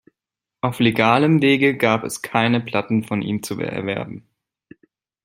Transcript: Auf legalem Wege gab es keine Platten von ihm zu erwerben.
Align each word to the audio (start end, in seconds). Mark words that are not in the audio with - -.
Auf 0.61 0.79
legalem 0.79 1.43
Wege 1.43 1.77
gab 1.77 2.03
es 2.03 2.23
keine 2.23 2.59
Platten 2.59 3.03
von 3.03 3.21
ihm 3.21 3.43
zu 3.43 3.59
erwerben. 3.59 4.27